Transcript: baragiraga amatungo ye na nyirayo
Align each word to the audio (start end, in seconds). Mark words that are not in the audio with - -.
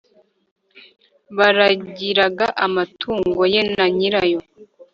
baragiraga 1.37 2.47
amatungo 2.65 3.41
ye 3.53 3.61
na 3.75 3.85
nyirayo 3.97 4.39